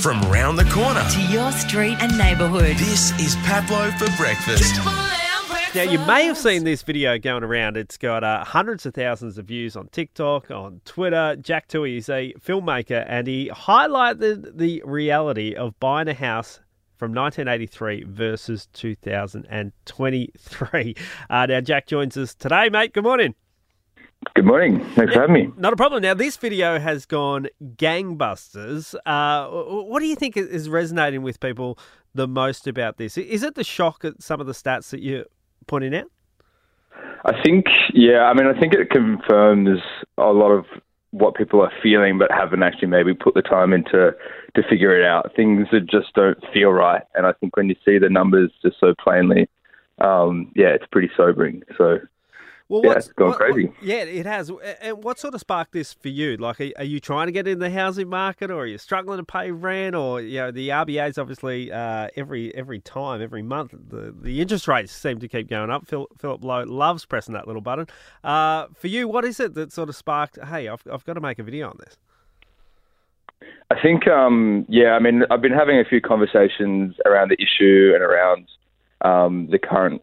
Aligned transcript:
from 0.00 0.20
round 0.30 0.58
the 0.58 0.64
corner. 0.66 1.02
to 1.10 1.20
your 1.22 1.50
street 1.52 1.96
and 2.00 2.16
neighbourhood. 2.16 2.76
This 2.76 3.10
is 3.20 3.34
Pablo 3.44 3.90
for 3.92 4.06
breakfast. 4.16 4.76
Now, 5.74 5.82
you 5.82 5.98
may 6.00 6.24
have 6.24 6.36
seen 6.38 6.64
this 6.64 6.82
video 6.82 7.18
going 7.18 7.42
around. 7.42 7.76
It's 7.76 7.96
got 7.96 8.22
uh, 8.22 8.44
hundreds 8.44 8.86
of 8.86 8.94
thousands 8.94 9.38
of 9.38 9.46
views 9.46 9.76
on 9.76 9.88
TikTok, 9.88 10.50
on 10.50 10.80
Twitter. 10.84 11.36
Jack 11.36 11.68
Toohey 11.68 11.98
is 11.98 12.08
a 12.08 12.32
filmmaker, 12.40 13.04
and 13.08 13.26
he 13.26 13.50
highlighted 13.52 14.56
the 14.56 14.82
reality 14.86 15.54
of 15.54 15.78
buying 15.80 16.08
a 16.08 16.14
house 16.14 16.60
from 16.96 17.12
1983 17.12 18.04
versus 18.04 18.66
2023. 18.72 20.94
Uh, 21.28 21.46
now, 21.46 21.60
Jack 21.60 21.86
joins 21.86 22.16
us 22.16 22.34
today, 22.34 22.68
mate. 22.70 22.92
Good 22.92 23.04
morning. 23.04 23.34
Good 24.34 24.44
morning. 24.44 24.84
Thanks 24.94 25.14
for 25.14 25.20
having 25.20 25.34
me. 25.34 25.50
Not 25.56 25.72
a 25.72 25.76
problem. 25.76 26.02
Now, 26.02 26.14
this 26.14 26.36
video 26.36 26.78
has 26.78 27.06
gone 27.06 27.48
gangbusters. 27.62 28.94
Uh, 29.04 29.48
what 29.48 30.00
do 30.00 30.06
you 30.06 30.14
think 30.14 30.36
is 30.36 30.68
resonating 30.68 31.22
with 31.22 31.40
people 31.40 31.78
the 32.14 32.28
most 32.28 32.66
about 32.66 32.98
this? 32.98 33.18
Is 33.18 33.42
it 33.42 33.54
the 33.54 33.64
shock 33.64 34.04
at 34.04 34.22
some 34.22 34.40
of 34.40 34.46
the 34.46 34.52
stats 34.52 34.90
that 34.90 35.02
you're 35.02 35.24
pointing 35.66 35.94
out? 35.94 36.10
I 37.24 37.40
think, 37.42 37.66
yeah, 37.92 38.22
I 38.24 38.34
mean, 38.34 38.46
I 38.46 38.58
think 38.58 38.74
it 38.74 38.90
confirms 38.90 39.80
a 40.16 40.32
lot 40.32 40.50
of 40.50 40.66
what 41.10 41.34
people 41.34 41.60
are 41.60 41.72
feeling, 41.82 42.18
but 42.18 42.30
haven't 42.30 42.62
actually 42.62 42.88
maybe 42.88 43.14
put 43.14 43.34
the 43.34 43.42
time 43.42 43.72
into 43.72 44.12
to 44.54 44.62
figure 44.68 44.98
it 44.98 45.04
out. 45.04 45.34
Things 45.34 45.66
that 45.72 45.86
just 45.90 46.12
don't 46.14 46.38
feel 46.52 46.70
right, 46.70 47.02
and 47.14 47.26
I 47.26 47.32
think 47.32 47.56
when 47.56 47.68
you 47.68 47.76
see 47.84 47.98
the 47.98 48.08
numbers 48.08 48.50
just 48.62 48.76
so 48.78 48.94
plainly, 49.02 49.48
um, 49.98 50.52
yeah, 50.54 50.68
it's 50.68 50.86
pretty 50.90 51.10
sobering. 51.16 51.62
So 51.76 51.98
Well, 52.70 52.82
Yeah, 52.84 52.88
what's- 52.90 53.06
it's 53.06 53.14
gone 53.14 53.28
what- 53.28 53.38
crazy. 53.38 53.66
what- 53.68 53.82
yeah, 53.82 54.02
it 54.02 54.26
has. 54.26 54.50
And 54.82 55.02
what 55.02 55.18
sort 55.18 55.32
of 55.32 55.40
sparked 55.40 55.72
this 55.72 55.94
for 55.94 56.08
you? 56.08 56.36
Like, 56.36 56.60
are, 56.60 56.70
are 56.76 56.84
you 56.84 57.00
trying 57.00 57.26
to 57.26 57.32
get 57.32 57.48
in 57.48 57.60
the 57.60 57.70
housing 57.70 58.08
market, 58.10 58.50
or 58.50 58.60
are 58.60 58.66
you 58.66 58.76
struggling 58.76 59.16
to 59.18 59.24
pay 59.24 59.50
rent, 59.50 59.94
or 59.96 60.20
you 60.20 60.38
know, 60.38 60.50
the 60.50 60.68
RBA's 60.68 61.16
obviously 61.16 61.72
uh, 61.72 62.08
every 62.14 62.54
every 62.54 62.78
time, 62.80 63.22
every 63.22 63.42
month, 63.42 63.72
the, 63.88 64.14
the 64.20 64.42
interest 64.42 64.68
rates 64.68 64.92
seem 64.92 65.18
to 65.20 65.28
keep 65.28 65.48
going 65.48 65.70
up. 65.70 65.86
Phil, 65.86 66.08
Philip 66.18 66.44
Lowe 66.44 66.64
loves 66.64 67.06
pressing 67.06 67.32
that 67.32 67.46
little 67.46 67.62
button. 67.62 67.86
Uh, 68.22 68.66
for 68.74 68.88
you, 68.88 69.08
what 69.08 69.24
is 69.24 69.40
it 69.40 69.54
that 69.54 69.72
sort 69.72 69.88
of 69.88 69.96
sparked? 69.96 70.38
Hey, 70.44 70.68
I've, 70.68 70.82
I've 70.92 71.04
got 71.06 71.14
to 71.14 71.20
make 71.22 71.38
a 71.38 71.42
video 71.42 71.68
on 71.70 71.76
this. 71.80 71.96
I 73.70 73.80
think, 73.80 74.06
um, 74.08 74.66
yeah, 74.68 74.92
I 74.92 74.98
mean, 74.98 75.24
I've 75.30 75.40
been 75.42 75.52
having 75.52 75.78
a 75.78 75.84
few 75.84 76.00
conversations 76.00 76.96
around 77.06 77.30
the 77.30 77.36
issue 77.40 77.92
and 77.94 78.02
around 78.02 78.46
um, 79.02 79.46
the 79.50 79.58
current 79.58 80.02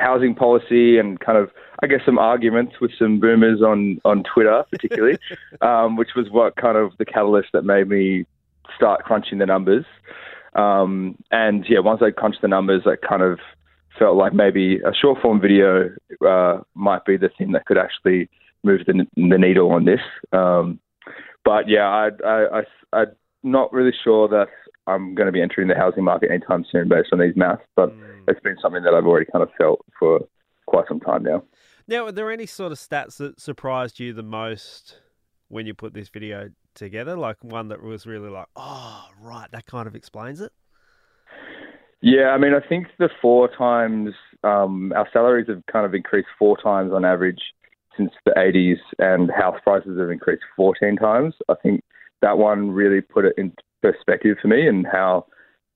housing 0.00 0.34
policy 0.34 0.98
and 0.98 1.20
kind 1.20 1.38
of, 1.38 1.50
I 1.82 1.86
guess, 1.86 2.00
some 2.04 2.18
arguments 2.18 2.74
with 2.80 2.90
some 2.98 3.20
boomers 3.20 3.62
on, 3.62 4.00
on 4.04 4.24
Twitter, 4.24 4.64
particularly, 4.70 5.18
um, 5.60 5.96
which 5.96 6.10
was 6.16 6.30
what 6.30 6.56
kind 6.56 6.76
of 6.76 6.92
the 6.98 7.04
catalyst 7.04 7.48
that 7.52 7.62
made 7.62 7.88
me 7.88 8.26
start 8.76 9.04
crunching 9.04 9.38
the 9.38 9.46
numbers. 9.46 9.84
Um, 10.54 11.16
and 11.30 11.64
yeah, 11.68 11.80
once 11.80 12.02
I 12.02 12.10
crunched 12.10 12.42
the 12.42 12.48
numbers, 12.48 12.82
I 12.86 12.96
kind 12.96 13.22
of 13.22 13.38
felt 13.98 14.16
like 14.16 14.32
maybe 14.32 14.78
a 14.78 14.94
short 14.94 15.20
form 15.20 15.40
video 15.40 15.90
uh, 16.26 16.60
might 16.74 17.04
be 17.04 17.16
the 17.16 17.30
thing 17.36 17.52
that 17.52 17.66
could 17.66 17.78
actually 17.78 18.28
move 18.64 18.80
the, 18.86 19.06
the 19.16 19.38
needle 19.38 19.70
on 19.72 19.84
this. 19.84 20.00
Um, 20.32 20.80
but 21.44 21.68
yeah, 21.68 21.88
I, 21.88 22.10
I, 22.26 22.62
I, 22.92 23.00
I'm 23.00 23.06
not 23.42 23.72
really 23.72 23.94
sure 24.04 24.28
that 24.28 24.48
I'm 24.86 25.14
going 25.14 25.26
to 25.26 25.32
be 25.32 25.42
entering 25.42 25.68
the 25.68 25.74
housing 25.74 26.04
market 26.04 26.30
anytime 26.30 26.64
soon 26.70 26.88
based 26.88 27.08
on 27.12 27.20
these 27.20 27.36
maths, 27.36 27.62
but 27.76 27.92
it's 28.28 28.40
been 28.40 28.56
something 28.60 28.82
that 28.82 28.94
I've 28.94 29.06
already 29.06 29.26
kind 29.30 29.42
of 29.42 29.50
felt 29.56 29.84
for 29.98 30.20
quite 30.66 30.86
some 30.88 31.00
time 31.00 31.22
now. 31.22 31.42
Now, 31.86 32.06
are 32.06 32.12
there 32.12 32.30
any 32.30 32.46
sort 32.46 32.72
of 32.72 32.78
stats 32.78 33.16
that 33.16 33.40
surprised 33.40 33.98
you 33.98 34.12
the 34.12 34.22
most 34.22 35.00
when 35.48 35.66
you 35.66 35.74
put 35.74 35.94
this 35.94 36.08
video 36.08 36.50
together? 36.74 37.16
Like 37.16 37.42
one 37.42 37.68
that 37.68 37.82
was 37.82 38.06
really 38.06 38.30
like, 38.30 38.46
oh, 38.56 39.08
right, 39.20 39.48
that 39.52 39.66
kind 39.66 39.86
of 39.86 39.94
explains 39.94 40.40
it. 40.40 40.52
Yeah, 42.02 42.28
I 42.28 42.38
mean, 42.38 42.54
I 42.54 42.66
think 42.66 42.86
the 42.98 43.10
four 43.20 43.48
times 43.54 44.14
um, 44.42 44.92
our 44.96 45.08
salaries 45.12 45.48
have 45.48 45.62
kind 45.70 45.84
of 45.84 45.94
increased 45.94 46.28
four 46.38 46.56
times 46.56 46.92
on 46.92 47.04
average 47.04 47.40
since 47.96 48.10
the 48.24 48.32
80s, 48.32 48.78
and 48.98 49.30
house 49.30 49.58
prices 49.62 49.98
have 49.98 50.10
increased 50.10 50.42
14 50.56 50.96
times. 50.96 51.34
I 51.48 51.54
think 51.62 51.82
that 52.22 52.38
one 52.38 52.70
really 52.70 53.00
put 53.00 53.24
it 53.24 53.34
in 53.38 53.52
perspective 53.82 54.36
for 54.40 54.48
me 54.48 54.66
and 54.66 54.86
how 54.86 55.26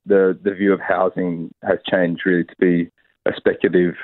the 0.07 0.39
the 0.43 0.53
view 0.53 0.73
of 0.73 0.81
housing 0.81 1.53
has 1.63 1.79
changed 1.89 2.23
really 2.27 2.45
to 2.45 2.57
be 2.59 2.91
a 3.27 3.33
speculative 3.37 3.95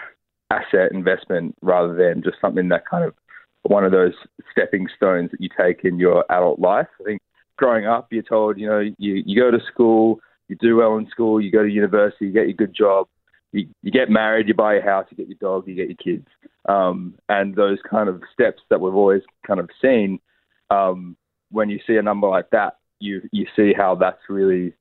asset 0.51 0.93
investment 0.93 1.55
rather 1.61 1.95
than 1.95 2.23
just 2.23 2.37
something 2.41 2.69
that 2.69 2.87
kind 2.87 3.05
of 3.05 3.15
one 3.63 3.85
of 3.85 3.93
those 3.93 4.15
stepping 4.51 4.89
stones 4.97 5.31
that 5.31 5.41
you 5.41 5.49
take 5.59 5.85
in 5.85 5.99
your 5.99 6.25
adult 6.31 6.59
life. 6.59 6.89
I 7.01 7.05
think 7.05 7.23
growing 7.57 7.87
up, 7.87 8.09
you're 8.11 8.23
told, 8.23 8.59
you 8.59 8.67
know, 8.67 8.81
you, 8.81 9.23
you 9.27 9.39
go 9.39 9.51
to 9.51 9.63
school, 9.71 10.19
you 10.49 10.57
do 10.57 10.77
well 10.77 10.97
in 10.97 11.09
school, 11.11 11.41
you 11.41 11.53
go 11.53 11.63
to 11.63 11.69
university, 11.69 12.27
you 12.27 12.33
get 12.33 12.47
your 12.47 12.55
good 12.55 12.75
job, 12.75 13.07
you, 13.53 13.69
you 13.83 13.93
get 13.93 14.09
married, 14.09 14.49
you 14.49 14.55
buy 14.55 14.75
a 14.75 14.83
house, 14.83 15.07
you 15.11 15.17
get 15.17 15.29
your 15.29 15.39
dog, 15.39 15.69
you 15.69 15.75
get 15.75 15.89
your 15.89 15.97
kids. 15.97 16.27
Um, 16.69 17.15
and 17.29 17.55
those 17.55 17.79
kind 17.89 18.09
of 18.09 18.23
steps 18.33 18.63
that 18.71 18.81
we've 18.81 18.95
always 18.95 19.23
kind 19.47 19.61
of 19.61 19.69
seen, 19.83 20.21
um, 20.71 21.17
when 21.51 21.71
you 21.71 21.81
see 21.87 21.97
a 21.97 22.03
number 22.03 22.29
like 22.29 22.51
that, 22.51 22.79
you, 22.99 23.23
you 23.33 23.47
see 23.57 23.73
how 23.77 23.95
that's 23.95 24.21
really, 24.29 24.75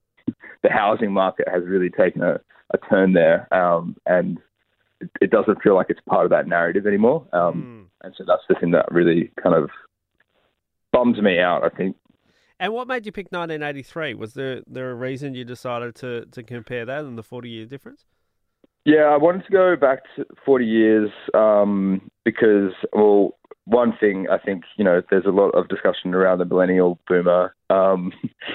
the 0.64 0.70
housing 0.70 1.12
market 1.12 1.48
has 1.48 1.64
really 1.66 1.90
taken 1.90 2.22
a, 2.22 2.40
a 2.74 2.78
turn 2.90 3.14
there. 3.14 3.52
Um, 3.54 3.96
and 4.06 4.40
it, 5.02 5.10
it 5.22 5.32
doesn't 5.32 5.62
feel 5.62 5.76
like 5.76 5.88
it's 5.90 6.02
part 6.08 6.26
of 6.26 6.32
that 6.32 6.48
narrative 6.48 6.86
anymore. 6.86 7.26
Um, 7.34 7.90
And 8.04 8.14
so 8.18 8.24
that's 8.26 8.44
the 8.48 8.56
thing 8.56 8.72
that 8.72 8.92
really 8.92 9.32
kind 9.42 9.56
of 9.56 9.70
bums 10.92 11.22
me 11.22 11.40
out, 11.40 11.64
I 11.64 11.70
think. 11.70 11.96
And 12.60 12.74
what 12.74 12.88
made 12.88 13.06
you 13.06 13.12
pick 13.12 13.28
1983? 13.32 14.16
Was 14.16 14.34
there 14.34 14.62
there 14.68 14.92
a 14.92 14.96
reason 14.96 15.34
you 15.34 15.46
decided 15.46 15.96
to, 15.96 16.26
to 16.26 16.44
compare 16.44 16.86
that 16.86 17.06
and 17.06 17.18
the 17.18 17.24
40 17.24 17.50
year 17.50 17.66
difference? 17.66 18.06
Yeah, 18.86 19.04
I 19.04 19.18
wanted 19.18 19.46
to 19.46 19.52
go 19.52 19.76
back 19.76 20.04
to 20.16 20.26
40 20.46 20.66
years 20.66 21.12
um, 21.34 22.10
because, 22.26 22.72
well, 22.94 23.38
one 23.70 23.94
thing 24.00 24.28
I 24.30 24.40
think, 24.40 24.64
you 24.78 24.84
know, 24.84 25.02
there's 25.10 25.26
a 25.26 25.32
lot 25.32 25.50
of 25.50 25.68
discussion 25.68 26.14
around 26.16 26.40
the 26.40 26.46
millennial 26.46 27.00
boomer, 27.08 27.54
um, 27.70 28.12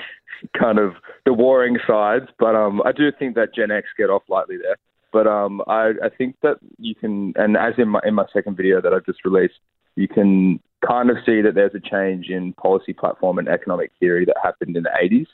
kind 0.59 0.79
of 0.79 0.95
the 1.25 1.33
warring 1.33 1.79
sides, 1.87 2.27
but 2.39 2.57
um, 2.57 2.83
I 2.85 2.93
do 2.93 3.11
think 3.17 3.37
that 3.37 3.55
Gen 3.55 3.71
X 3.71 3.87
get 3.97 4.11
off 4.11 4.23
lightly 4.29 4.57
there. 4.61 4.77
But 5.13 5.29
um, 5.29 5.63
I, 5.69 5.93
I 6.03 6.09
think 6.19 6.35
that 6.43 6.57
you 6.79 6.97
can, 6.97 7.33
and 7.37 7.57
as 7.57 7.75
in 7.79 7.89
my 7.89 8.01
in 8.05 8.15
my 8.15 8.25
second 8.33 8.57
video 8.57 8.81
that 8.81 8.93
I've 8.93 9.07
just 9.07 9.25
released, 9.25 9.55
you 9.95 10.09
can 10.09 10.59
kind 10.85 11.09
of 11.09 11.19
see 11.25 11.41
that 11.41 11.55
there's 11.55 11.75
a 11.75 11.81
change 11.81 12.31
in 12.31 12.53
policy 12.55 12.93
platform 12.93 13.39
and 13.39 13.49
economic 13.49 13.93
theory 14.01 14.25
that 14.25 14.35
happened 14.43 14.77
in 14.77 14.83
the 14.83 14.91
80s. 14.91 15.29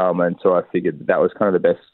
Um, 0.00 0.20
and 0.20 0.36
so 0.42 0.54
I 0.54 0.62
figured 0.72 0.98
that, 1.00 1.06
that 1.08 1.20
was 1.20 1.30
kind 1.38 1.54
of 1.54 1.60
the 1.60 1.68
best 1.68 1.84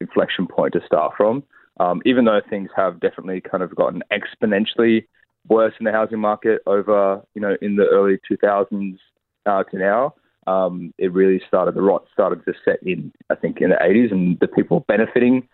inflection 0.00 0.46
point 0.46 0.72
to 0.74 0.80
start 0.86 1.14
from. 1.16 1.42
Um, 1.80 2.00
even 2.04 2.24
though 2.24 2.40
things 2.48 2.70
have 2.76 3.00
definitely 3.00 3.40
kind 3.40 3.64
of 3.64 3.74
gotten 3.74 4.04
exponentially 4.12 5.06
worse 5.48 5.74
in 5.78 5.84
the 5.84 5.92
housing 5.92 6.20
market 6.20 6.62
over, 6.66 7.22
you 7.34 7.40
know, 7.40 7.56
in 7.60 7.76
the 7.76 7.86
early 7.86 8.18
2000s 8.30 8.98
uh, 9.46 9.62
to 9.64 9.78
now, 9.78 10.14
um, 10.46 10.92
it 10.98 11.12
really 11.12 11.40
started, 11.46 11.74
the 11.74 11.82
rot 11.82 12.04
started 12.12 12.44
to 12.44 12.52
set 12.64 12.82
in, 12.82 13.12
I 13.30 13.34
think, 13.34 13.60
in 13.60 13.70
the 13.70 13.76
80s, 13.76 14.12
and 14.12 14.38
the 14.40 14.48
people 14.48 14.84
benefiting 14.88 15.48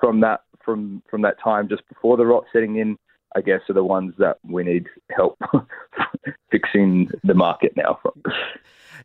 from 0.00 0.20
that 0.20 0.42
from 0.64 1.02
from 1.08 1.22
that 1.22 1.40
time 1.42 1.68
just 1.68 1.88
before 1.88 2.16
the 2.16 2.26
rot 2.26 2.44
setting 2.52 2.76
in, 2.76 2.98
I 3.34 3.40
guess, 3.40 3.60
are 3.68 3.74
the 3.74 3.84
ones 3.84 4.14
that 4.18 4.38
we 4.44 4.64
need 4.64 4.86
help 5.16 5.38
fixing 6.50 7.10
the 7.24 7.34
market 7.34 7.76
now 7.76 7.98
from. 8.02 8.22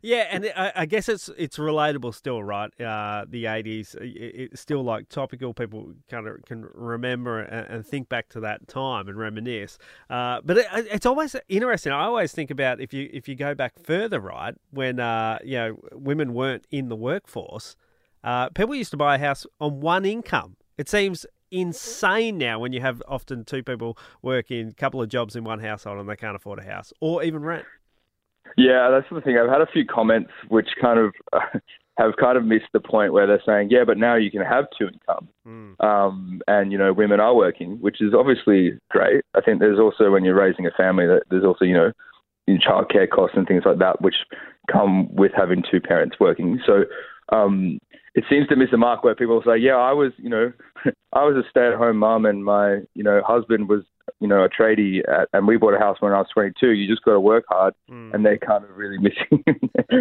Yeah, 0.02 0.26
and 0.30 0.52
I, 0.56 0.72
I 0.74 0.86
guess 0.86 1.08
it's 1.08 1.30
it's 1.38 1.58
relatable 1.58 2.12
still, 2.12 2.42
right? 2.42 2.68
Uh, 2.80 3.24
the 3.28 3.44
'80s, 3.44 3.94
it, 3.94 4.50
it's 4.52 4.60
still 4.60 4.82
like 4.82 5.08
topical. 5.08 5.54
People 5.54 5.94
kind 6.10 6.26
of 6.26 6.44
can 6.44 6.68
remember 6.74 7.40
and, 7.40 7.68
and 7.68 7.86
think 7.86 8.08
back 8.08 8.28
to 8.30 8.40
that 8.40 8.66
time 8.66 9.06
and 9.08 9.16
reminisce. 9.16 9.78
Uh, 10.10 10.40
but 10.44 10.58
it, 10.58 10.66
it's 10.72 11.06
always 11.06 11.36
interesting. 11.48 11.92
I 11.92 12.04
always 12.04 12.32
think 12.32 12.50
about 12.50 12.80
if 12.80 12.92
you 12.92 13.08
if 13.12 13.28
you 13.28 13.36
go 13.36 13.54
back 13.54 13.74
further, 13.78 14.18
right, 14.18 14.56
when 14.70 14.98
uh, 14.98 15.38
you 15.44 15.56
know 15.56 15.78
women 15.92 16.34
weren't 16.34 16.66
in 16.72 16.88
the 16.88 16.96
workforce, 16.96 17.76
uh, 18.24 18.48
people 18.50 18.74
used 18.74 18.90
to 18.90 18.96
buy 18.96 19.14
a 19.14 19.18
house 19.18 19.46
on 19.60 19.80
one 19.80 20.04
income. 20.04 20.56
It 20.78 20.88
seems 20.88 21.26
insane 21.52 22.38
now 22.38 22.58
when 22.58 22.72
you 22.72 22.80
have 22.80 23.02
often 23.06 23.44
two 23.44 23.62
people 23.62 23.96
working 24.20 24.68
a 24.68 24.72
couple 24.72 25.00
of 25.00 25.08
jobs 25.08 25.36
in 25.36 25.44
one 25.44 25.60
household 25.60 26.00
and 26.00 26.08
they 26.08 26.16
can't 26.16 26.34
afford 26.34 26.58
a 26.58 26.64
house 26.64 26.92
or 27.00 27.22
even 27.22 27.42
rent. 27.42 27.66
Yeah, 28.56 28.90
that's 28.90 29.06
the 29.10 29.20
thing. 29.20 29.38
I've 29.38 29.50
had 29.50 29.60
a 29.60 29.72
few 29.72 29.84
comments 29.84 30.30
which 30.48 30.68
kind 30.80 30.98
of 30.98 31.12
uh, 31.32 31.58
have 31.98 32.12
kind 32.18 32.36
of 32.38 32.44
missed 32.44 32.66
the 32.72 32.80
point 32.80 33.12
where 33.12 33.26
they're 33.26 33.42
saying, 33.44 33.68
yeah, 33.70 33.84
but 33.86 33.98
now 33.98 34.14
you 34.14 34.30
can 34.30 34.42
have 34.42 34.64
two 34.78 34.88
incomes. 34.88 35.28
Um, 35.80 36.40
and, 36.46 36.72
you 36.72 36.78
know, 36.78 36.92
women 36.92 37.20
are 37.20 37.34
working, 37.34 37.80
which 37.80 38.00
is 38.00 38.14
obviously 38.14 38.78
great. 38.90 39.24
I 39.34 39.40
think 39.40 39.60
there's 39.60 39.78
also, 39.78 40.10
when 40.10 40.24
you're 40.24 40.34
raising 40.34 40.66
a 40.66 40.70
family, 40.70 41.06
that 41.06 41.22
there's 41.30 41.44
also, 41.44 41.64
you 41.64 41.74
know, 41.74 41.92
in 42.46 42.58
childcare 42.58 43.08
costs 43.08 43.36
and 43.36 43.46
things 43.46 43.62
like 43.64 43.78
that, 43.78 44.00
which 44.00 44.16
come 44.70 45.14
with 45.14 45.32
having 45.36 45.62
two 45.70 45.80
parents 45.80 46.16
working. 46.18 46.60
So 46.66 46.84
um, 47.30 47.78
it 48.14 48.24
seems 48.28 48.48
to 48.48 48.56
miss 48.56 48.70
the 48.70 48.78
mark 48.78 49.04
where 49.04 49.14
people 49.14 49.42
say, 49.44 49.56
yeah, 49.58 49.76
I 49.76 49.92
was, 49.92 50.12
you 50.16 50.30
know, 50.30 50.52
I 51.12 51.24
was 51.24 51.36
a 51.36 51.48
stay-at-home 51.48 51.98
mum 51.98 52.26
and 52.26 52.44
my, 52.44 52.80
you 52.94 53.02
know, 53.02 53.22
husband 53.24 53.68
was 53.68 53.82
you 54.20 54.28
know, 54.28 54.42
a 54.44 54.48
tradie, 54.48 55.00
at, 55.08 55.28
and 55.32 55.46
we 55.46 55.56
bought 55.56 55.74
a 55.74 55.78
house 55.78 55.96
when 56.00 56.12
I 56.12 56.18
was 56.18 56.28
22. 56.32 56.70
You 56.70 56.88
just 56.88 57.04
got 57.04 57.12
to 57.12 57.20
work 57.20 57.44
hard, 57.48 57.74
Mm. 57.90 58.14
and 58.14 58.24
they're 58.24 58.38
kind 58.38 58.64
of 58.64 58.76
really 58.76 58.98
missing. 59.06 59.44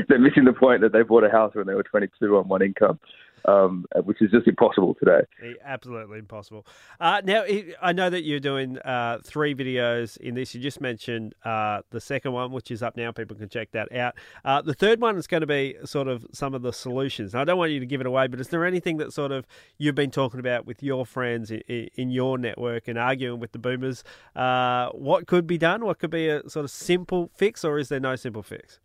they're 0.08 0.20
missing 0.20 0.46
the 0.46 0.54
point 0.54 0.82
that 0.82 0.92
they 0.94 1.04
bought 1.04 1.24
a 1.24 1.30
house 1.30 1.54
when 1.56 1.68
they 1.68 1.74
were 1.76 1.84
22 1.84 2.38
on 2.38 2.48
one 2.48 2.62
income, 2.62 3.00
um, 3.46 3.86
which 4.04 4.22
is 4.22 4.32
just 4.32 4.48
impossible 4.48 4.96
today. 5.00 5.22
Eh, 5.44 5.54
Absolutely 5.64 6.20
impossible. 6.20 6.66
Uh, 7.00 7.22
now, 7.24 7.44
I- 7.82 7.92
know 7.94 8.10
that 8.10 8.24
you're 8.24 8.40
doing 8.40 8.78
uh, 8.80 9.20
three 9.24 9.54
videos 9.54 10.16
in 10.18 10.36
this. 10.36 10.56
You 10.56 10.62
just 10.62 10.80
mentioned 10.82 11.36
uh, 11.44 11.82
the 11.90 12.00
second 12.00 12.32
one, 12.32 12.52
which 12.52 12.72
is 12.72 12.82
up 12.82 12.96
now. 12.96 13.12
People 13.12 13.36
can 13.36 13.50
check 13.50 13.72
that 13.72 13.92
out. 13.94 14.16
Uh, 14.46 14.62
the 14.62 14.74
third 14.74 15.02
one 15.02 15.18
is 15.18 15.28
going 15.28 15.42
to 15.42 15.48
be 15.48 15.76
sort 15.84 16.08
of 16.08 16.26
some 16.32 16.54
of 16.54 16.62
the 16.62 16.72
solutions. 16.72 17.34
Now, 17.34 17.42
I 17.42 17.44
don't 17.44 17.58
want 17.58 17.72
you 17.72 17.80
to 17.80 17.86
give 17.86 18.00
it 18.02 18.08
away, 18.08 18.28
but 18.28 18.40
is 18.40 18.48
there 18.48 18.66
anything 18.66 18.98
that 18.98 19.12
sort 19.14 19.32
of 19.32 19.46
you've 19.78 19.96
been 19.96 20.12
talking 20.12 20.40
about 20.40 20.66
with 20.66 20.82
your 20.82 21.06
friends 21.06 21.52
in, 21.52 21.62
in 21.96 22.10
your 22.12 22.38
network 22.38 22.88
and 22.88 22.98
arguing 22.98 23.40
with 23.40 23.52
the 23.52 23.60
boomers? 23.60 24.04
Uh, 24.36 24.90
what 24.90 25.28
could 25.28 25.46
be 25.48 25.58
done? 25.58 25.84
What 25.86 26.00
could 26.00 26.12
be 26.12 26.30
a 26.30 26.48
sort 26.50 26.64
of 26.64 26.72
simple 26.72 27.30
fix, 27.36 27.64
or 27.66 27.78
is 27.78 27.90
there 27.90 28.00
no 28.00 28.16
simple 28.16 28.44
fix? 28.44 28.80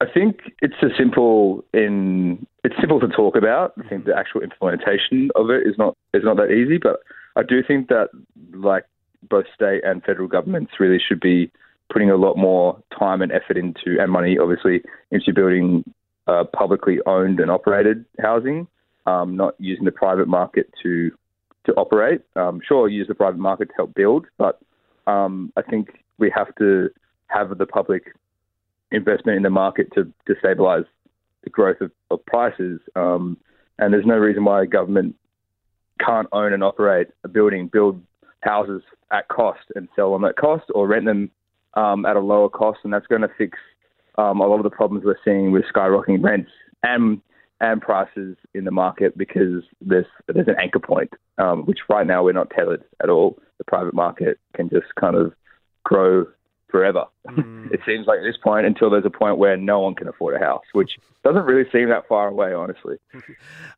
I 0.00 0.06
think 0.12 0.52
it's 0.60 0.74
a 0.82 0.88
simple 0.98 1.64
in 1.72 2.46
it's 2.64 2.74
simple 2.80 3.00
to 3.00 3.08
talk 3.08 3.36
about. 3.36 3.74
I 3.82 3.88
think 3.88 4.04
the 4.04 4.16
actual 4.16 4.42
implementation 4.42 5.30
of 5.36 5.50
it 5.50 5.66
is 5.66 5.74
not 5.78 5.96
is 6.12 6.22
not 6.24 6.36
that 6.36 6.50
easy, 6.50 6.78
but 6.78 7.00
I 7.36 7.42
do 7.42 7.62
think 7.66 7.88
that 7.88 8.08
like 8.52 8.84
both 9.28 9.46
state 9.54 9.82
and 9.84 10.02
federal 10.02 10.28
governments 10.28 10.72
really 10.78 10.98
should 10.98 11.20
be 11.20 11.50
putting 11.92 12.10
a 12.10 12.16
lot 12.16 12.36
more 12.36 12.82
time 12.98 13.22
and 13.22 13.32
effort 13.32 13.56
into 13.56 14.00
and 14.00 14.10
money, 14.10 14.36
obviously, 14.38 14.82
into 15.10 15.32
building 15.32 15.84
uh, 16.26 16.44
publicly 16.44 16.98
owned 17.06 17.40
and 17.40 17.50
operated 17.50 18.04
housing, 18.20 18.66
um, 19.06 19.36
not 19.36 19.54
using 19.58 19.84
the 19.84 19.92
private 19.92 20.28
market 20.28 20.70
to 20.82 21.10
to 21.66 21.72
operate. 21.74 22.20
Um, 22.36 22.60
sure, 22.66 22.88
use 22.88 23.08
the 23.08 23.14
private 23.14 23.40
market 23.40 23.68
to 23.68 23.74
help 23.76 23.94
build, 23.94 24.26
but 24.38 24.60
um, 25.06 25.52
I 25.56 25.62
think 25.62 26.02
we 26.18 26.30
have 26.34 26.54
to 26.56 26.90
have 27.28 27.56
the 27.56 27.66
public 27.66 28.14
investment 28.94 29.36
in 29.36 29.42
the 29.42 29.50
market 29.50 29.92
to, 29.94 30.04
to 30.26 30.34
stabilize 30.38 30.84
the 31.42 31.50
growth 31.50 31.80
of, 31.80 31.90
of 32.10 32.24
prices. 32.26 32.80
Um, 32.96 33.36
and 33.78 33.92
there's 33.92 34.06
no 34.06 34.16
reason 34.16 34.44
why 34.44 34.62
a 34.62 34.66
government 34.66 35.16
can't 36.04 36.28
own 36.32 36.52
and 36.52 36.64
operate 36.64 37.08
a 37.24 37.28
building, 37.28 37.68
build 37.68 38.02
houses 38.40 38.82
at 39.12 39.28
cost 39.28 39.60
and 39.74 39.88
sell 39.96 40.12
them 40.12 40.24
at 40.24 40.36
cost 40.36 40.64
or 40.74 40.86
rent 40.86 41.04
them 41.04 41.30
um, 41.74 42.04
at 42.04 42.16
a 42.16 42.20
lower 42.20 42.48
cost. 42.48 42.80
And 42.84 42.92
that's 42.92 43.06
going 43.06 43.22
to 43.22 43.30
fix 43.36 43.58
um, 44.16 44.40
a 44.40 44.46
lot 44.46 44.56
of 44.56 44.64
the 44.64 44.70
problems 44.70 45.04
we're 45.04 45.16
seeing 45.24 45.52
with 45.52 45.64
skyrocketing 45.74 46.22
rents 46.22 46.50
and 46.82 47.20
and 47.60 47.80
prices 47.80 48.36
in 48.52 48.64
the 48.64 48.70
market 48.70 49.16
because 49.16 49.62
there's 49.80 50.06
there's 50.26 50.48
an 50.48 50.56
anchor 50.60 50.80
point, 50.80 51.10
um, 51.38 51.62
which 51.64 51.78
right 51.88 52.06
now 52.06 52.22
we're 52.22 52.32
not 52.32 52.50
tethered 52.50 52.84
at 53.02 53.08
all. 53.08 53.38
The 53.58 53.64
private 53.64 53.94
market 53.94 54.38
can 54.54 54.68
just 54.68 54.94
kind 55.00 55.16
of 55.16 55.32
grow 55.84 56.26
forever. 56.74 57.04
it 57.70 57.78
seems 57.86 58.04
like 58.08 58.18
at 58.18 58.24
this 58.24 58.36
point 58.42 58.66
until 58.66 58.90
there's 58.90 59.04
a 59.04 59.10
point 59.10 59.38
where 59.38 59.56
no 59.56 59.78
one 59.78 59.94
can 59.94 60.08
afford 60.08 60.34
a 60.34 60.44
house, 60.44 60.64
which 60.72 60.98
doesn't 61.22 61.44
really 61.44 61.70
seem 61.70 61.88
that 61.88 62.08
far 62.08 62.26
away, 62.26 62.52
honestly. 62.52 62.96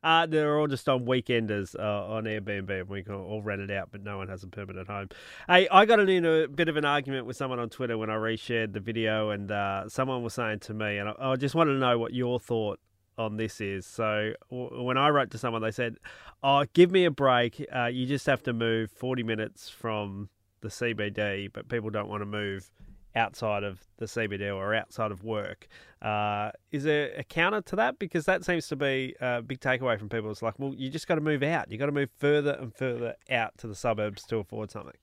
Uh, 0.03 0.25
they're 0.25 0.57
all 0.59 0.69
just 0.69 0.89
on 0.89 1.05
weekenders 1.05 1.75
uh, 1.77 2.07
on 2.07 2.25
Airbnb, 2.25 2.71
and 2.71 2.89
we 2.89 3.03
can 3.03 3.15
all 3.15 3.43
rent 3.43 3.61
it 3.61 3.71
out, 3.73 3.89
but 3.91 4.05
no 4.05 4.19
one 4.19 4.29
has 4.29 4.45
a 4.45 4.47
permanent 4.47 4.87
home. 4.87 5.09
Hey, 5.49 5.67
I 5.69 5.85
got 5.85 5.99
in 5.99 6.25
a 6.25 6.47
bit 6.47 6.69
of 6.69 6.77
an 6.77 6.85
argument 6.85 7.27
with 7.27 7.37
someone 7.37 7.59
on 7.59 7.71
Twitter 7.71 7.99
when 7.99 8.09
I 8.09 8.15
reshared 8.15 8.73
the 8.73 8.79
video, 8.79 9.31
and 9.31 9.51
uh, 9.51 9.89
someone 9.89 10.23
was 10.23 10.35
saying 10.35 10.61
to 10.61 10.75
me, 10.75 10.99
and 10.99 11.09
I, 11.09 11.15
I 11.19 11.37
just 11.37 11.57
wanted 11.57 11.73
to 11.73 11.79
know 11.79 11.99
what 11.99 12.15
your 12.15 12.39
thought 12.39 12.79
on 13.19 13.37
this 13.37 13.61
is. 13.61 13.85
So 13.85 14.35
w- 14.51 14.85
when 14.85 14.97
I 14.97 15.09
wrote 15.09 15.31
to 15.33 15.39
someone, 15.39 15.63
they 15.63 15.73
said, 15.73 15.97
"Oh, 16.43 16.65
give 16.73 16.93
me 16.93 17.05
a 17.05 17.11
break. 17.11 17.65
Uh, 17.75 17.87
you 17.87 18.07
just 18.07 18.27
have 18.27 18.43
to 18.45 18.53
move 18.53 18.91
40 18.93 19.25
minutes 19.25 19.69
from 19.69 20.29
the 20.61 20.69
CBD, 20.69 21.53
but 21.53 21.69
people 21.69 21.91
don't 21.91 22.09
want 22.09 22.23
to 22.23 22.27
move." 22.27 22.71
outside 23.17 23.65
of 23.65 23.81
the 23.97 24.05
CBD 24.05 24.55
or 24.55 24.75
outside 24.75 25.11
of 25.11 25.25
work. 25.25 25.67
Uh, 26.03 26.51
is 26.71 26.85
there 26.85 27.13
a 27.17 27.25
counter 27.25 27.63
to 27.63 27.77
that? 27.77 27.99
Because 27.99 28.27
that 28.27 28.45
seems 28.45 28.69
to 28.69 28.77
be 28.77 29.17
a 29.21 29.43
big 29.43 29.61
takeaway 29.61 29.99
from 29.99 30.09
people. 30.09 30.31
It's 30.31 30.43
like, 30.43 30.59
well, 30.59 30.75
you 30.75 30.91
just 30.91 31.09
got 31.09 31.17
to 31.17 31.21
move 31.21 31.43
out. 31.43 31.71
You 31.71 31.79
got 31.79 31.87
to 31.87 31.93
move 31.93 32.11
further 32.19 32.53
and 32.53 32.73
further 32.75 33.15
out 33.31 33.57
to 33.59 33.67
the 33.67 33.75
suburbs 33.75 34.25
to 34.25 34.37
afford 34.37 34.71
something. 34.71 34.95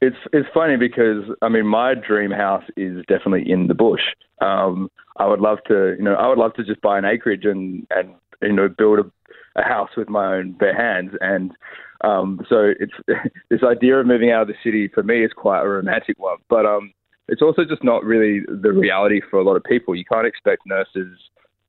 It's 0.00 0.16
it's 0.32 0.48
funny 0.52 0.76
because 0.76 1.24
I 1.40 1.48
mean 1.48 1.66
my 1.66 1.94
dream 1.94 2.30
house 2.30 2.64
is 2.76 2.98
definitely 3.08 3.50
in 3.50 3.68
the 3.68 3.74
bush. 3.74 4.02
Um, 4.40 4.90
I 5.16 5.26
would 5.26 5.40
love 5.40 5.58
to, 5.68 5.94
you 5.96 6.04
know, 6.04 6.14
I 6.14 6.28
would 6.28 6.36
love 6.36 6.52
to 6.54 6.64
just 6.64 6.82
buy 6.82 6.98
an 6.98 7.04
acreage 7.04 7.44
and 7.44 7.86
and 7.90 8.14
you 8.42 8.52
know 8.52 8.68
build 8.68 8.98
a, 8.98 9.10
a 9.58 9.62
house 9.62 9.90
with 9.96 10.10
my 10.10 10.34
own 10.34 10.52
bare 10.52 10.76
hands. 10.76 11.12
And 11.20 11.52
um, 12.02 12.40
so 12.48 12.72
it's 12.78 12.92
this 13.50 13.60
idea 13.62 13.98
of 13.98 14.06
moving 14.06 14.30
out 14.30 14.42
of 14.42 14.48
the 14.48 14.54
city 14.62 14.88
for 14.88 15.02
me 15.02 15.24
is 15.24 15.32
quite 15.34 15.62
a 15.62 15.68
romantic 15.68 16.18
one. 16.18 16.38
But 16.48 16.66
um, 16.66 16.92
it's 17.28 17.42
also 17.42 17.64
just 17.64 17.84
not 17.84 18.04
really 18.04 18.40
the 18.46 18.72
reality 18.72 19.20
for 19.30 19.38
a 19.38 19.44
lot 19.44 19.56
of 19.56 19.64
people. 19.64 19.94
You 19.94 20.04
can't 20.04 20.26
expect 20.26 20.62
nurses, 20.66 21.18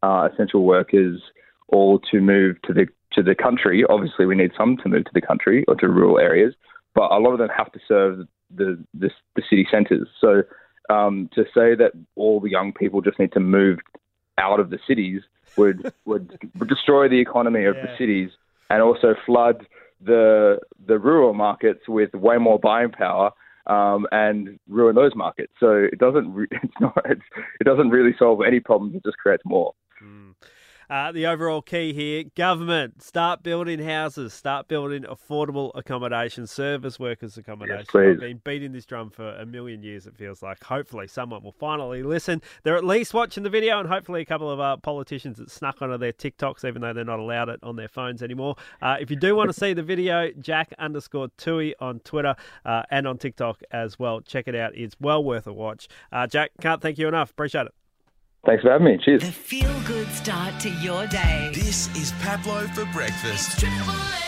uh, 0.03 0.29
essential 0.31 0.63
workers, 0.63 1.21
all 1.69 1.99
to 2.11 2.21
move 2.21 2.61
to 2.63 2.73
the 2.73 2.87
to 3.13 3.23
the 3.23 3.35
country. 3.35 3.83
Obviously, 3.87 4.25
we 4.25 4.35
need 4.35 4.51
some 4.57 4.77
to 4.77 4.89
move 4.89 5.05
to 5.05 5.11
the 5.13 5.21
country 5.21 5.63
or 5.67 5.75
to 5.75 5.87
rural 5.87 6.19
areas, 6.19 6.53
but 6.93 7.11
a 7.11 7.19
lot 7.19 7.31
of 7.31 7.39
them 7.39 7.49
have 7.55 7.71
to 7.71 7.79
serve 7.87 8.27
the 8.53 8.83
the, 8.93 9.09
the 9.35 9.43
city 9.49 9.67
centres. 9.71 10.07
So 10.19 10.43
um, 10.89 11.29
to 11.33 11.43
say 11.45 11.75
that 11.75 11.91
all 12.15 12.39
the 12.39 12.49
young 12.49 12.73
people 12.73 13.01
just 13.01 13.19
need 13.19 13.31
to 13.33 13.39
move 13.39 13.79
out 14.37 14.59
of 14.59 14.69
the 14.69 14.79
cities 14.87 15.21
would 15.57 15.91
would, 16.05 16.37
would 16.57 16.69
destroy 16.69 17.07
the 17.07 17.19
economy 17.19 17.65
of 17.65 17.75
the 17.75 17.89
cities 17.97 18.31
and 18.69 18.81
also 18.81 19.15
flood 19.25 19.65
the 20.03 20.59
the 20.87 20.99
rural 20.99 21.33
markets 21.33 21.81
with 21.87 22.13
way 22.13 22.37
more 22.37 22.59
buying 22.59 22.91
power 22.91 23.31
um, 23.67 24.05
and 24.11 24.59
ruin 24.67 24.95
those 24.95 25.15
markets. 25.15 25.53
So 25.59 25.87
it 25.91 25.99
doesn't 25.99 26.33
re- 26.33 26.47
it's 26.51 26.73
not 26.79 26.97
it's, 27.05 27.21
it 27.59 27.63
doesn't 27.63 27.89
really 27.89 28.15
solve 28.17 28.39
any 28.45 28.59
problems. 28.59 28.95
It 28.95 29.03
just 29.03 29.17
creates 29.17 29.43
more. 29.45 29.73
Uh, 30.89 31.11
the 31.11 31.25
overall 31.25 31.61
key 31.61 31.93
here 31.93 32.23
government, 32.35 33.01
start 33.01 33.43
building 33.43 33.79
houses, 33.79 34.33
start 34.33 34.67
building 34.67 35.03
affordable 35.03 35.71
accommodation, 35.75 36.45
service 36.45 36.99
workers' 36.99 37.37
accommodation. 37.37 37.85
please. 37.89 38.11
I've 38.11 38.19
been 38.19 38.41
beating 38.43 38.71
this 38.71 38.85
drum 38.85 39.09
for 39.09 39.29
a 39.35 39.45
million 39.45 39.81
years, 39.81 40.05
it 40.05 40.15
feels 40.15 40.43
like. 40.43 40.63
Hopefully, 40.63 41.07
someone 41.07 41.43
will 41.43 41.51
finally 41.51 42.03
listen. 42.03 42.41
They're 42.63 42.77
at 42.77 42.85
least 42.85 43.13
watching 43.13 43.43
the 43.43 43.49
video, 43.49 43.79
and 43.79 43.89
hopefully, 43.89 44.21
a 44.21 44.25
couple 44.25 44.49
of 44.49 44.59
uh, 44.59 44.77
politicians 44.77 45.37
that 45.37 45.49
snuck 45.49 45.81
onto 45.81 45.97
their 45.97 46.13
TikToks, 46.13 46.65
even 46.65 46.81
though 46.81 46.93
they're 46.93 47.03
not 47.03 47.19
allowed 47.19 47.49
it 47.49 47.59
on 47.63 47.75
their 47.75 47.87
phones 47.87 48.21
anymore. 48.21 48.55
Uh, 48.81 48.97
if 48.99 49.09
you 49.09 49.15
do 49.15 49.35
want 49.35 49.49
to 49.49 49.53
see 49.53 49.73
the 49.73 49.83
video, 49.83 50.31
Jack 50.39 50.73
underscore 50.77 51.29
Toohey 51.37 51.73
on 51.79 51.99
Twitter 51.99 52.35
uh, 52.65 52.83
and 52.91 53.07
on 53.07 53.17
TikTok 53.17 53.61
as 53.71 53.97
well. 53.97 54.21
Check 54.21 54.47
it 54.47 54.55
out. 54.55 54.75
It's 54.75 54.95
well 54.99 55.23
worth 55.23 55.47
a 55.47 55.53
watch. 55.53 55.87
Uh, 56.11 56.27
Jack, 56.27 56.51
can't 56.61 56.81
thank 56.81 56.97
you 56.97 57.07
enough. 57.07 57.31
Appreciate 57.31 57.67
it. 57.67 57.73
Thanks 58.45 58.63
for 58.63 58.71
having 58.71 58.85
me. 58.85 58.99
Cheers. 59.03 59.21
The 59.21 59.31
feel 59.31 59.81
good 59.87 60.07
start 60.09 60.59
to 60.61 60.69
your 60.69 61.07
day. 61.07 61.51
This 61.53 61.87
is 61.95 62.11
Pablo 62.21 62.67
for 62.67 62.85
breakfast. 62.93 63.59
Triple 63.59 64.24